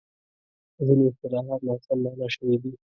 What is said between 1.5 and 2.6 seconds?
ناسم مانا شوي